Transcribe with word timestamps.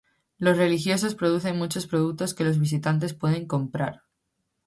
Los 0.39 0.57
religiosos 0.57 1.13
producen 1.13 1.59
muchos 1.59 1.85
productos 1.85 2.33
que 2.33 2.43
los 2.43 2.57
visitantes 2.59 3.13
pueden 3.13 3.45
comprar. 3.45 4.01